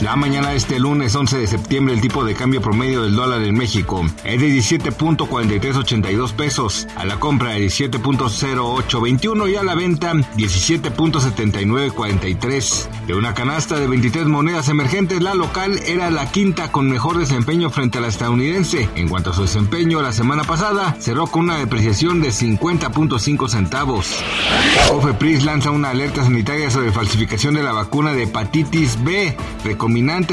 La 0.00 0.14
mañana 0.14 0.50
de 0.50 0.56
este 0.56 0.78
lunes 0.78 1.16
11 1.16 1.38
de 1.38 1.48
septiembre 1.48 1.92
el 1.92 2.00
tipo 2.00 2.24
de 2.24 2.34
cambio 2.34 2.62
promedio 2.62 3.02
del 3.02 3.16
dólar 3.16 3.42
en 3.42 3.56
México 3.56 4.06
es 4.22 4.40
de 4.40 4.48
17.4382 4.48 6.34
pesos, 6.34 6.86
a 6.94 7.04
la 7.04 7.18
compra 7.18 7.50
de 7.50 7.66
17.0821 7.66 9.50
y 9.50 9.56
a 9.56 9.64
la 9.64 9.74
venta 9.74 10.12
17.7943. 10.12 13.06
De 13.08 13.14
una 13.14 13.34
canasta 13.34 13.80
de 13.80 13.88
23 13.88 14.26
monedas 14.26 14.68
emergentes, 14.68 15.20
la 15.20 15.34
local 15.34 15.80
era 15.84 16.12
la 16.12 16.30
quinta 16.30 16.70
con 16.70 16.88
mejor 16.88 17.18
desempeño 17.18 17.68
frente 17.70 17.98
a 17.98 18.00
la 18.00 18.06
estadounidense. 18.06 18.88
En 18.94 19.08
cuanto 19.08 19.30
a 19.30 19.34
su 19.34 19.42
desempeño, 19.42 20.00
la 20.00 20.12
semana 20.12 20.44
pasada 20.44 20.94
cerró 21.00 21.26
con 21.26 21.42
una 21.44 21.56
depreciación 21.56 22.20
de 22.20 22.28
50.5 22.28 23.48
centavos. 23.48 24.14
Ofepris 24.92 25.44
lanza 25.44 25.72
una 25.72 25.90
alerta 25.90 26.22
sanitaria 26.22 26.70
sobre 26.70 26.92
falsificación 26.92 27.54
de 27.54 27.64
la 27.64 27.72
vacuna 27.72 28.12
de 28.12 28.22
hepatitis 28.24 29.02
B 29.02 29.34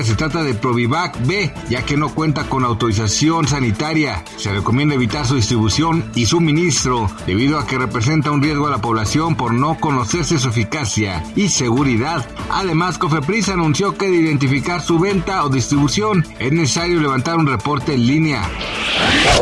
se 0.04 0.16
trata 0.16 0.44
de 0.44 0.54
Provivac 0.54 1.26
B, 1.26 1.52
ya 1.70 1.84
que 1.84 1.98
no 1.98 2.10
cuenta 2.10 2.44
con 2.50 2.66
autorización 2.66 3.48
sanitaria. 3.48 4.24
Se 4.38 4.52
recomienda 4.52 4.96
evitar 4.96 5.26
su 5.26 5.36
distribución 5.36 6.12
y 6.14 6.26
suministro 6.26 7.10
debido 7.26 7.58
a 7.58 7.66
que 7.66 7.78
representa 7.78 8.32
un 8.32 8.44
riesgo 8.44 8.68
a 8.68 8.72
la 8.72 8.82
población 8.82 9.36
por 9.36 9.54
no 9.54 9.78
conocerse 9.80 10.38
su 10.38 10.50
eficacia 10.50 11.24
y 11.36 11.50
seguridad. 11.50 12.28
Además, 12.52 12.98
Cofepris 12.98 13.50
anunció 13.50 13.98
que 13.98 14.10
de 14.10 14.18
identificar 14.18 14.82
su 14.82 15.00
venta 15.00 15.44
o 15.46 15.50
distribución 15.50 16.26
es 16.38 16.52
necesario 16.52 17.00
levantar 17.00 17.38
un 17.38 17.48
reporte 17.48 17.94
en 17.94 18.06
línea. 18.06 18.44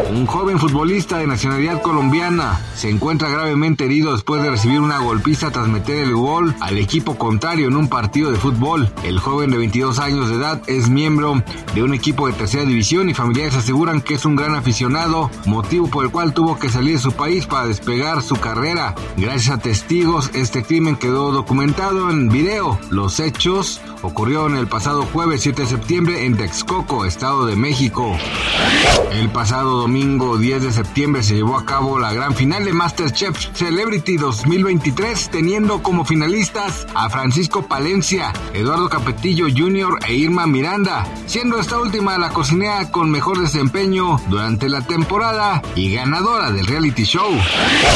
Un 0.10 0.26
joven 0.26 0.60
futbolista 0.60 1.18
de 1.18 1.28
nacionalidad 1.28 1.82
colombiana 1.82 2.62
se 2.76 2.90
encuentra 2.90 3.30
gravemente 3.30 3.86
herido 3.86 4.14
después 4.14 4.42
de 4.44 4.52
recibir 4.52 4.80
una 4.80 5.00
golpiza 5.00 5.52
tras 5.52 5.68
meter 5.68 5.98
el 5.98 6.14
gol 6.14 6.56
al 6.60 6.78
equipo 6.78 7.18
contrario 7.18 7.68
en 7.68 7.76
un 7.76 7.88
partido 7.88 8.32
de 8.32 8.38
fútbol. 8.38 8.90
El 9.04 9.20
joven 9.20 9.52
de 9.52 9.58
22 9.58 10.00
años 10.00 10.03
de 10.04 10.36
edad 10.36 10.62
es 10.68 10.90
miembro 10.90 11.42
de 11.74 11.82
un 11.82 11.94
equipo 11.94 12.28
de 12.28 12.34
tercera 12.34 12.66
división 12.66 13.10
y 13.10 13.14
familiares 13.14 13.56
aseguran 13.56 14.02
que 14.02 14.16
es 14.16 14.26
un 14.26 14.36
gran 14.36 14.54
aficionado, 14.54 15.32
motivo 15.46 15.90
por 15.90 16.04
el 16.04 16.12
cual 16.12 16.34
tuvo 16.34 16.60
que 16.60 16.68
salir 16.68 16.96
de 16.96 17.00
su 17.00 17.14
país 17.14 17.46
para 17.46 17.68
despegar 17.68 18.22
su 18.22 18.36
carrera. 18.36 18.96
Gracias 19.16 19.56
a 19.56 19.62
testigos, 19.62 20.30
este 20.34 20.64
crimen 20.64 20.98
quedó 20.98 21.32
documentado 21.32 22.10
en 22.10 22.28
video. 22.28 22.78
Los 22.90 23.22
hechos 23.22 23.80
ocurrieron 24.04 24.56
el 24.58 24.68
pasado 24.68 25.04
jueves 25.04 25.42
7 25.42 25.64
de 25.64 25.68
septiembre 25.68 26.26
en 26.26 26.38
Texcoco, 26.38 27.06
Estado 27.06 27.46
de 27.46 27.56
México. 27.56 28.16
El 29.12 29.30
pasado 29.30 29.78
domingo 29.78 30.38
10 30.38 30.62
de 30.62 30.72
septiembre 30.72 31.24
se 31.24 31.36
llevó 31.36 31.58
a 31.58 31.66
cabo 31.66 31.98
la 31.98 32.14
gran 32.14 32.36
final 32.36 32.66
de 32.66 32.74
Masterchef 32.74 33.38
Celebrity 33.54 34.18
2023, 34.18 35.30
teniendo 35.30 35.82
como 35.82 36.06
finalistas 36.06 36.86
a 36.94 37.10
Francisco 37.10 37.64
Palencia, 37.68 38.34
Eduardo 38.54 38.90
Capetillo 38.90 39.46
Jr. 39.46 40.00
e 40.08 40.14
Irma 40.14 40.48
Miranda, 40.48 41.08
siendo 41.26 41.60
esta 41.60 41.80
última 41.80 42.18
la 42.18 42.30
cocinera 42.30 42.92
con 42.92 43.10
mejor 43.10 43.40
desempeño 43.40 44.20
durante 44.30 44.68
la 44.68 44.82
temporada 44.82 45.62
y 45.76 45.94
ganadora 45.94 46.52
del 46.52 46.68
reality 46.68 47.06
show. 47.06 47.32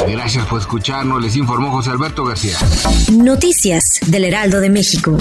Gracias 0.07 0.45
por 0.45 0.61
escucharnos, 0.61 1.21
les 1.21 1.35
informó 1.35 1.71
José 1.71 1.91
Alberto 1.91 2.23
García. 2.23 2.57
Noticias 3.11 3.99
del 4.07 4.25
Heraldo 4.25 4.61
de 4.61 4.69
México. 4.69 5.17